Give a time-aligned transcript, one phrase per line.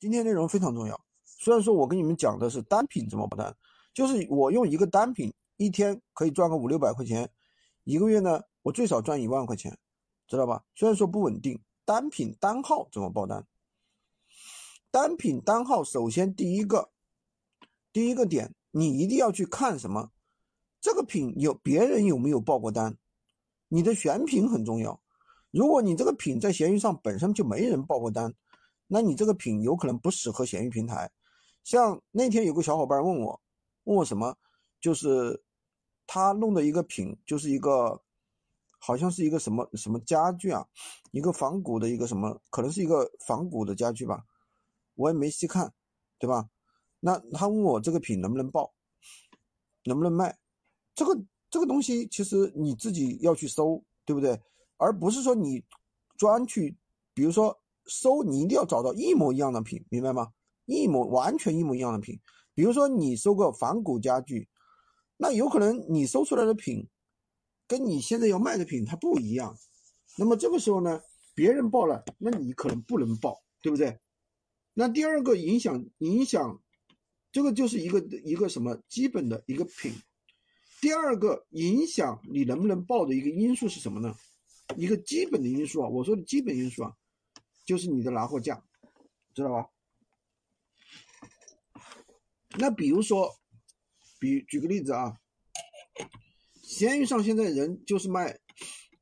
[0.00, 1.00] 今天内容非常重要。
[1.24, 3.54] 虽然说我跟你们讲的是单品怎么报单，
[3.92, 7.28] 就是我用一个单品一天可以赚个五六百块钱，
[7.84, 9.76] 一个月呢我最少赚一万块钱，
[10.28, 10.64] 知道吧？
[10.74, 13.44] 虽然说不稳定，单品单号怎么报单？
[14.90, 16.90] 单品单号首先第一个，
[17.92, 20.10] 第一个点你一定要去看什么？
[20.80, 22.96] 这个品有别人有没有报过单？
[23.66, 25.00] 你的选品很重要。
[25.50, 28.32] 如果你这个品在闲鱼上本身就没人报过单，
[28.88, 31.10] 那你这个品有可能不适合闲鱼平台。
[31.62, 33.40] 像那天有个小伙伴问我，
[33.84, 34.36] 问我什么，
[34.80, 35.44] 就是
[36.06, 38.02] 他弄的一个品，就是一个
[38.80, 40.66] 好像是一个什么什么家具啊，
[41.10, 44.24] 一个仿古的一个什么，可能是一个仿古的家具吧，
[44.94, 45.72] 我也没细看，
[46.18, 46.48] 对吧？
[47.00, 48.72] 那他问我这个品能不能报，
[49.84, 50.36] 能不能卖？
[50.94, 54.40] 这个这个东西其实你自己要去搜，对不对？
[54.78, 55.62] 而不是说你
[56.16, 56.76] 专去，
[57.12, 60.28] 比如说搜，你一定要找到一模一样的品，明白吗？
[60.66, 62.20] 一模完全一模一样的品，
[62.54, 64.48] 比如说你搜个仿古家具，
[65.16, 66.86] 那有可能你搜出来的品
[67.66, 69.56] 跟你现在要卖的品它不一样，
[70.16, 71.00] 那么这个时候呢，
[71.34, 73.98] 别人报了，那你可能不能报，对不对？
[74.74, 76.62] 那第二个影响影响，
[77.32, 79.92] 这个就是一个一个什么基本的一个品，
[80.80, 84.14] 第二个影响你能不能报的一个因素是什么呢？
[84.76, 86.92] 一个基本的因素啊，我说的基本因素啊，
[87.68, 88.64] 就是你的拿货价，
[89.34, 89.68] 知道吧？
[92.56, 93.38] 那比如说，
[94.18, 95.20] 比举个例子啊，
[96.62, 98.38] 闲鱼上现在人就是卖，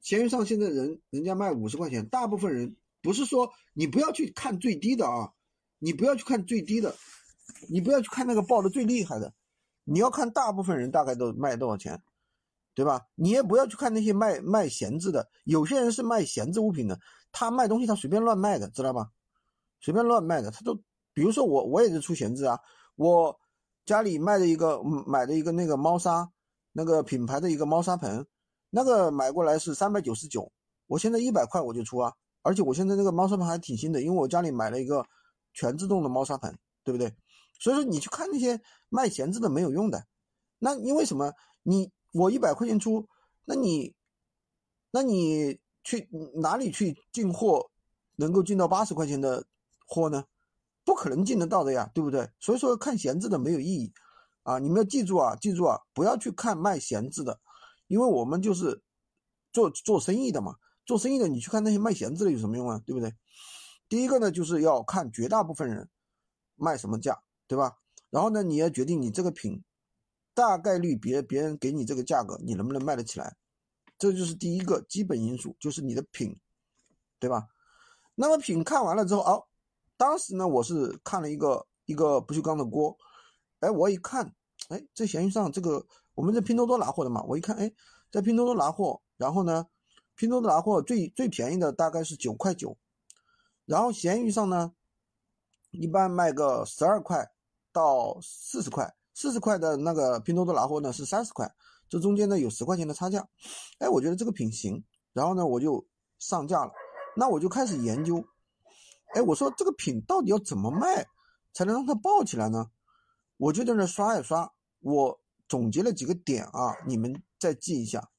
[0.00, 5.34] 闲鱼上现在人人家卖五十块钱，大部分人不是说你不要去看最低的啊，
[5.78, 6.96] 你不要去看最低的，
[7.68, 9.34] 你不要去看那个报的最厉害的，
[9.84, 12.02] 你要看大部分人大概都卖多少钱。
[12.74, 13.00] 对吧？
[13.14, 16.98] 你也不要去看那些卖卖闲置的，有些人是卖闲置物品的，
[17.30, 19.10] 他卖东西他随便乱卖的，知道吧？
[19.80, 20.74] 随便乱卖的，他都，
[21.12, 22.58] 比如说我我也是出闲置啊，
[22.96, 23.38] 我
[23.84, 26.28] 家里卖的一个买的一个那个猫砂，
[26.72, 28.26] 那个品牌的一个猫砂盆，
[28.70, 30.50] 那个买过来是三百九十九，
[30.88, 32.12] 我现在一百块我就出啊，
[32.42, 35.06] 而且我现在那个猫砂盆还挺新的，因为我家里买了一个
[35.52, 37.14] 全自动的猫砂盆，对不对？
[37.60, 40.04] 所以说你去看那些卖闲置的没有用的，
[40.58, 41.32] 那因为什么？
[41.62, 41.88] 你。
[42.14, 43.08] 我一百块钱出，
[43.44, 43.92] 那你，
[44.92, 47.72] 那你去哪里去进货，
[48.14, 49.44] 能够进到八十块钱的
[49.84, 50.24] 货呢？
[50.84, 52.30] 不可能进得到的呀，对不对？
[52.38, 53.92] 所以说看闲置的没有意义，
[54.44, 57.40] 啊，你们要记住啊，记住啊，不要去看卖闲置的，
[57.88, 58.80] 因为我们就是
[59.52, 60.54] 做做生意的嘛，
[60.86, 63.12] 做生意的你去看那些卖闲置的有什么用啊，对不对？
[63.88, 65.88] 第一个呢，就是要看绝大部分人
[66.54, 67.78] 卖什么价，对吧？
[68.10, 69.64] 然后呢，你要决定你这个品。
[70.34, 73.36] 大概率别别人给你这个价格，你能不能卖得起来？
[73.96, 76.36] 这就是第一个基本因素，就是你的品，
[77.20, 77.46] 对吧？
[78.16, 79.46] 那么品看完了之后，哦，
[79.96, 82.98] 当时呢，我是看了一个一个不锈钢的锅，
[83.60, 84.34] 哎，我一看，
[84.68, 87.72] 哎，在闲鱼上这个我们在拼多多拿货的嘛，我一看，哎，
[88.10, 89.68] 在拼多多拿货，然后呢，
[90.16, 92.76] 拼多多拿货最最便宜的大概是九块九，
[93.64, 94.74] 然后闲鱼上呢，
[95.70, 97.30] 一般卖个十二块
[97.72, 98.92] 到四十块。
[99.14, 101.50] 四十块的那个拼多多拿货呢是三十块，
[101.88, 103.26] 这中间呢有十块钱的差价。
[103.78, 105.86] 哎，我觉得这个品行，然后呢我就
[106.18, 106.72] 上架了。
[107.16, 108.26] 那我就开始研究，
[109.14, 111.06] 哎，我说这个品到底要怎么卖
[111.52, 112.70] 才能让它爆起来呢？
[113.36, 118.10] 我就在那刷呀刷，我总结了几个点啊，你们再记一下。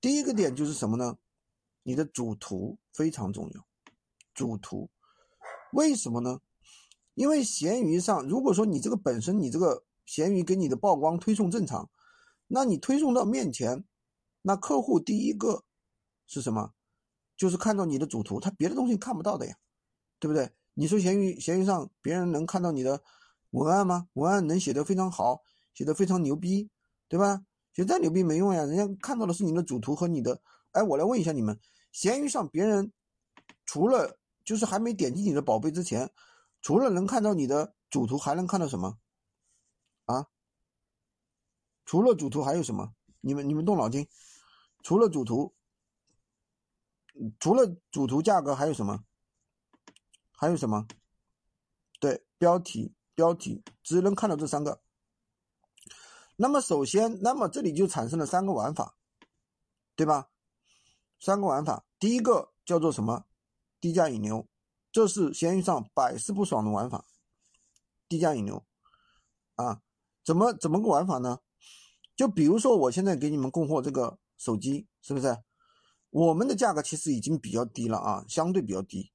[0.00, 1.18] 第一个点就是什么呢？
[1.82, 3.66] 你的主图非常重要。
[4.32, 4.90] 主图，
[5.72, 6.40] 为什么呢？
[7.14, 11.88] 因为闲鱼上，如果说你这个本身你这个闲鱼给你的曝光推送正常，
[12.46, 13.84] 那你推送到面前，
[14.42, 15.64] 那客户第一个
[16.26, 16.72] 是什么？
[17.36, 19.56] 就是看到你的主图，他别的东西看不到的呀，
[20.18, 20.52] 对不对？
[20.74, 23.02] 你说闲鱼闲鱼上别人能看到你的
[23.50, 24.08] 文案吗？
[24.12, 26.68] 文案能写得非常好，写得非常牛逼，
[27.08, 27.44] 对吧？
[27.72, 30.40] 写再牛逼没用呀，人家看到的是你的主图和你的。
[30.72, 31.58] 哎，我来问一下你们，
[31.90, 32.92] 闲鱼上别人
[33.64, 36.08] 除了就是还没点击你的宝贝之前，
[36.62, 38.98] 除了能看到你的主图，还能看到什么？
[40.04, 40.26] 啊，
[41.84, 42.94] 除了主图还有什么？
[43.20, 44.08] 你们你们动脑筋。
[44.82, 45.54] 除了主图，
[47.40, 49.02] 除了主图价格还有什么？
[50.32, 50.86] 还有什么？
[51.98, 54.82] 对，标题标题只能看到这三个。
[56.36, 58.98] 那么首先，那么这里就产生了三个玩法，
[59.96, 60.28] 对吧？
[61.18, 63.24] 三个玩法，第一个叫做什么？
[63.80, 64.46] 低价引流，
[64.92, 67.06] 这是闲鱼上百试不爽的玩法。
[68.06, 68.66] 低价引流，
[69.54, 69.80] 啊。
[70.24, 71.40] 怎么怎么个玩法呢？
[72.16, 75.36] 就比如说，我现在给你们供货这个手机，是不是？
[76.10, 79.10] 我们的价格其实已经比较低了啊，相对比较低，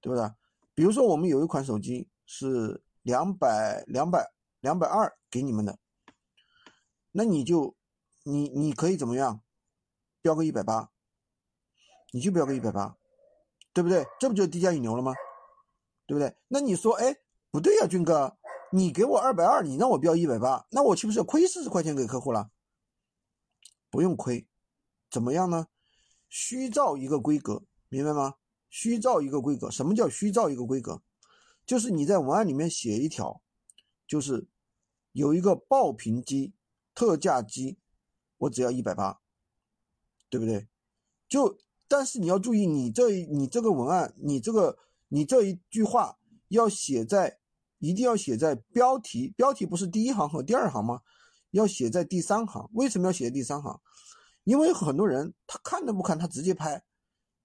[0.00, 0.30] 对不对？
[0.72, 5.78] 比如说我们有一款手机是两百两百两百二给你们的，
[7.10, 7.76] 那你就
[8.22, 9.42] 你你可以怎么样，
[10.22, 10.90] 标个一百八，
[12.12, 12.96] 你就标个一百八，
[13.72, 14.06] 对不对？
[14.20, 15.12] 这不就低价引流了吗？
[16.06, 16.36] 对不对？
[16.46, 17.16] 那你说，哎，
[17.50, 18.36] 不对呀，军哥，
[18.74, 22.50] 你给我二百二，你让我标一百八，那我岂不是要亏四十块钱给客户了？
[23.88, 24.48] 不用亏，
[25.08, 25.68] 怎么样呢？
[26.28, 28.34] 虚造一个规格，明白吗？
[28.68, 31.04] 虚造一个规格，什么叫虚造一个规格？
[31.64, 33.40] 就是你在文案里面写一条，
[34.08, 34.48] 就是
[35.12, 36.52] 有一个爆屏机、
[36.96, 37.78] 特价机，
[38.38, 39.20] 我只要一百八，
[40.28, 40.66] 对不对？
[41.28, 41.56] 就
[41.86, 46.18] 但是你要注意，你这你这个文案，你这个你这一句话
[46.48, 47.38] 要写在，
[47.84, 51.00] 一定要写在标题，标题不是第一行和第二行吗？
[51.50, 52.68] 要写在第三行。
[52.72, 53.80] 为什么要写在第三行？
[54.44, 56.82] 因为很多人他看都不看，他直接拍。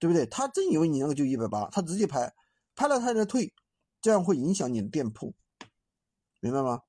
[0.00, 0.24] 对不对？
[0.26, 2.32] 他真以为你那个就一百八，他直接拍，
[2.76, 3.52] 拍了他再退，
[4.00, 5.34] 这样会影响你的店铺，
[6.38, 6.82] 明白吗？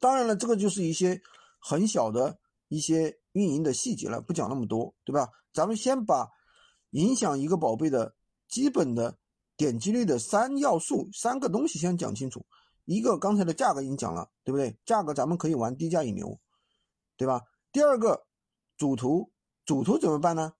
[0.00, 1.20] 当然了，这个就是一些
[1.58, 2.38] 很小的
[2.68, 5.28] 一些运营的细节了，不讲那么多，对吧？
[5.52, 6.30] 咱们先把
[6.92, 8.14] 影响一个宝贝的
[8.48, 9.18] 基本的
[9.56, 12.44] 点击率的三要素、三个东西先讲清楚。
[12.84, 14.76] 一个刚才的价格已经讲了，对不对？
[14.84, 16.38] 价格咱们可以玩低价引流，
[17.16, 17.42] 对吧？
[17.70, 18.26] 第二个
[18.76, 19.30] 主图，
[19.64, 20.54] 主图怎么办呢？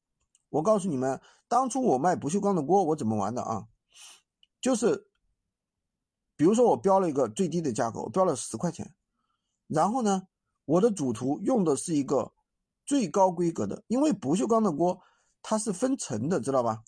[0.49, 3.67] 我告诉你们，当初我卖不锈钢的锅，我怎么玩的啊？
[4.61, 5.09] 就是，
[6.37, 8.95] 比如说我标了一个最低的价格，我标了十块钱，
[9.67, 10.29] 然后呢，
[10.65, 12.33] 我的主图用的是一个
[12.87, 15.01] 最高规格的，因为不锈钢的锅
[15.43, 16.85] 它是分层的，知道吧？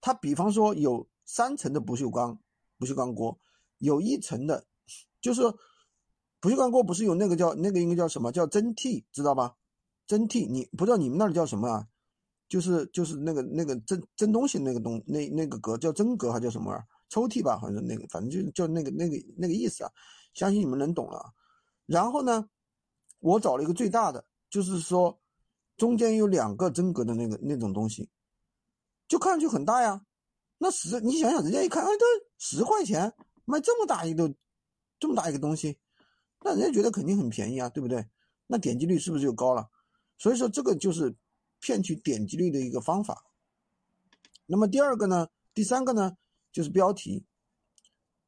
[0.00, 2.38] 它比方说有三层的不锈钢
[2.78, 3.38] 不锈钢锅，
[3.78, 4.66] 有一层的，
[5.20, 5.42] 就是
[6.40, 9.56] 不锈钢锅不是有那个叫那个应该叫什么叫蒸屉，知道吧？
[10.06, 11.88] 蒸屉，你不知道你们那里叫什么啊？
[12.46, 19.90] 就是就是那个那个蒸蒸东西那个东那那个格叫蒸格还叫什么玩意抽屉吧，好像那个，反正就叫那个那个那个意思啊，
[20.34, 21.32] 相信你们能懂了。
[21.86, 22.48] 然后呢，
[23.20, 25.18] 我找了一个最大的，就是说
[25.76, 28.08] 中间有两个真格的那个那种东西，
[29.08, 30.04] 就看上去很大呀。
[30.64, 32.06] 那十你想想，人家一看，哎，这
[32.38, 33.12] 十块钱
[33.44, 34.34] 卖这么大一个
[34.98, 35.78] 这么大一个东西，
[36.40, 38.08] 那人家觉得肯定很便宜啊，对不对？
[38.46, 39.68] 那点击率是不是就高了？
[40.16, 41.14] 所以说这个就是。
[41.60, 43.24] 骗取点击率的一个方法。
[44.44, 45.28] 那么第二个呢？
[45.54, 46.18] 第三个呢？
[46.52, 47.24] 就是标题。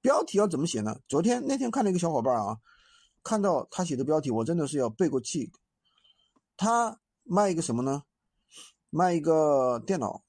[0.01, 0.99] 标题要怎么写呢？
[1.07, 2.57] 昨天那天看了一个小伙伴啊，
[3.23, 5.53] 看到他写的标题，我真的是要背过气。
[6.57, 8.05] 他卖一个什么呢？
[8.89, 10.25] 卖一个电脑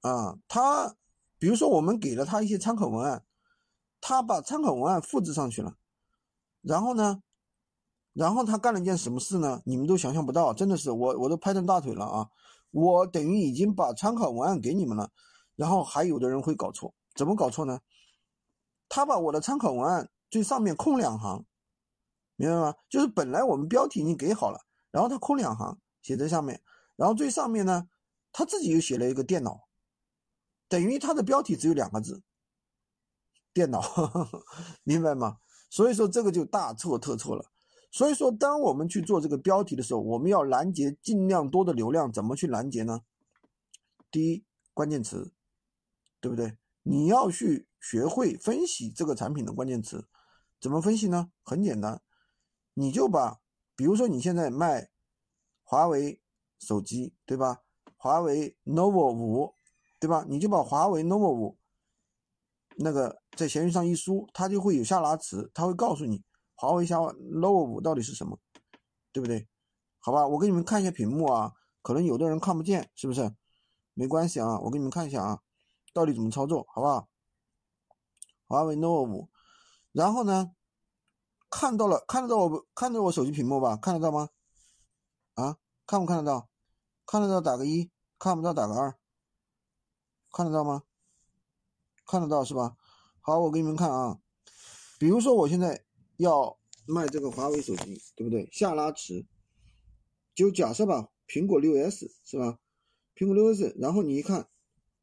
[0.00, 0.36] 啊。
[0.48, 0.96] 他
[1.42, 3.24] 比如说我们给了他一些参考文案，
[4.00, 5.76] 他把参考文案复制上去了，
[6.60, 7.20] 然后呢？
[8.12, 9.60] 然后他干了一件什么事呢？
[9.64, 12.30] 你们都想象不到，真的是我我都拍成大腿了啊！
[12.70, 15.10] 我等于已经把参考文案给你们了，
[15.56, 17.80] 然后还有的人会搞错，怎么搞错呢？
[18.88, 21.44] 他把我的参考文案最上面空两行，
[22.36, 22.76] 明白吗？
[22.88, 24.60] 就是本来我们标题已经给好了，
[24.92, 26.62] 然后他空两行写在上面，
[26.94, 27.88] 然后最上面呢，
[28.30, 29.58] 他自己又写了一个电脑，
[30.72, 32.22] 等于它的标题只有两个字，
[33.52, 33.82] 电脑，
[34.84, 35.36] 明白吗？
[35.68, 37.52] 所以说这个就大错特错了。
[37.90, 42.10] 所以说，当我们去做这个标题的时候，我们要拦截尽量多的流量。
[42.10, 43.02] 怎么去拦截呢？
[44.10, 45.34] 第一，关键词，
[46.22, 46.56] 对不对？
[46.84, 50.08] 你要去学会分析这个产品的关键词。
[50.58, 51.30] 怎么分析呢？
[51.42, 52.00] 很简单，
[52.72, 53.42] 你就把，
[53.76, 54.88] 比如说你现在卖
[55.62, 56.22] 华为
[56.58, 57.60] 手机，对吧？
[57.98, 59.54] 华为 nova 五，
[60.02, 60.26] 对吧？
[60.28, 61.56] 你就把华为 nova 五
[62.74, 66.24] 那个在闲鱼上一输，它就会有下拉词，它会告诉你。
[66.56, 68.36] 华为下 nova 五到底是什么，
[69.12, 69.46] 对不对？
[70.00, 73.32] 好吧，我给你们看一下屏幕啊，可能有的人看不见，是不是？
[73.94, 75.40] 没关系啊，我给你们看一下啊，
[75.92, 77.08] 到底怎么操作，好不好？
[78.48, 79.30] 华为 nova 五，
[79.92, 80.50] 然后呢，
[81.48, 83.76] 看到了，看得到我，看到我手机屏幕吧？
[83.76, 84.30] 看得到吗？
[85.34, 86.48] 啊，看不看得到？
[87.06, 88.98] 看得到打个一，看不到打个二，
[90.32, 90.84] 看得到吗？
[92.06, 92.76] 看得到是吧？
[93.20, 94.20] 好，我给你们看啊，
[94.98, 95.84] 比如说我现在。
[96.18, 98.48] 要卖这个华为手机，对不对？
[98.52, 99.26] 下拉词，
[100.34, 102.60] 就假设吧，苹果六 S 是吧？
[103.16, 104.48] 苹果六 S，然后你一看，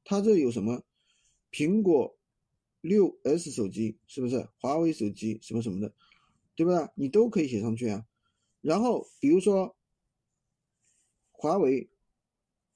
[0.06, 0.84] 它这有什么？
[1.52, 2.18] 苹果
[2.80, 4.48] 六 S 手机是不是？
[4.62, 5.94] 华为手机什么什么的，
[6.56, 6.88] 对不对？
[6.96, 8.06] 你都可以写上去啊。
[8.62, 9.76] 然后比如说
[11.32, 11.90] 华为，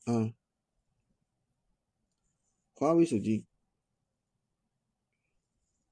[0.08, 0.34] 嗯，
[2.74, 3.46] 华为手机，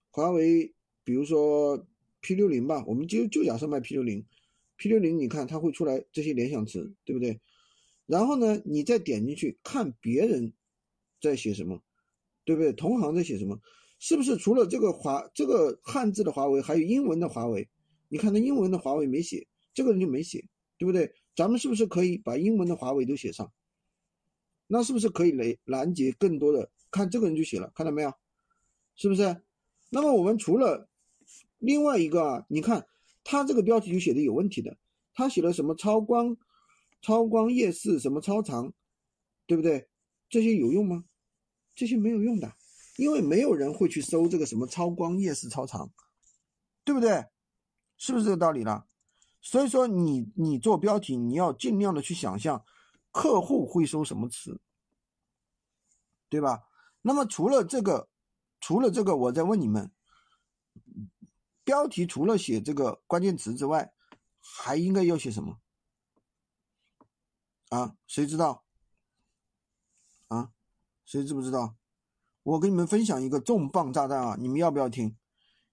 [0.09, 0.73] 华为，
[1.03, 1.87] 比如说。
[2.23, 4.23] P 六零吧，我们就就假设卖 P 六零
[4.77, 7.41] ，P 六零，你看它会出来这些联想词，对不对？
[8.05, 10.53] 然后呢，你再点进去看别人
[11.19, 11.81] 在写什么，
[12.45, 12.71] 对不对？
[12.73, 13.59] 同行在写什么？
[13.97, 17.67] 是不是除了这个华这个汉字的华为，还有英文的华为？
[18.07, 20.47] 你看那英文的华为没写，这个人就没写，
[20.77, 21.11] 对不对？
[21.35, 23.51] 咱们是不是可以把英文的华为都写上？
[24.73, 26.71] 那是不是可以拦拦截更多的？
[26.89, 28.13] 看这个人就写了，看到没有？
[28.95, 29.41] 是不是？
[29.89, 30.87] 那么我们除了
[31.57, 32.87] 另外一个啊，你看
[33.25, 34.77] 他这个标题就写的有问题的，
[35.13, 36.37] 他写了什么超光、
[37.01, 38.71] 超光夜视什么超长，
[39.45, 39.89] 对不对？
[40.29, 41.03] 这些有用吗？
[41.75, 42.53] 这些没有用的，
[42.95, 45.91] 因为没有人会去搜这个什么超光夜视超长，
[46.85, 47.25] 对不对？
[47.97, 48.85] 是不是这个道理了？
[49.41, 52.63] 所以说你你做标题，你要尽量的去想象
[53.11, 54.59] 客户会搜什么词，
[56.29, 56.67] 对吧？
[57.01, 58.09] 那么除了这个，
[58.59, 59.91] 除了这个，我再问你们，
[61.63, 63.93] 标题除了写这个关键词之外，
[64.39, 65.59] 还应该要写什么？
[67.69, 68.63] 啊，谁知道？
[70.27, 70.51] 啊，
[71.05, 71.75] 谁知不知道？
[72.43, 74.35] 我给你们分享一个重磅炸弹啊！
[74.39, 75.15] 你们要不要听？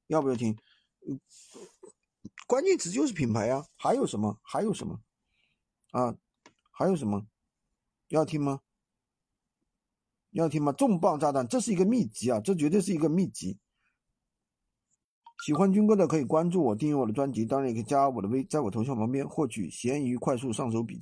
[0.06, 0.58] 要不要听？
[2.46, 4.38] 关键词就是品牌啊，还有什么？
[4.42, 5.00] 还有什么？
[5.92, 6.14] 啊，
[6.78, 7.26] 还有什么？
[8.06, 8.60] 要听吗？
[10.30, 10.70] 要听吗？
[10.70, 13.58] 重磅炸弹，这是一个秘籍啊，这绝对是一个秘籍。
[15.44, 20.96] 喜欢军哥的可以关注我，订阅我的专辑，当然也可以加我的微，在我头像旁边获取闲鱼快速上手笔记。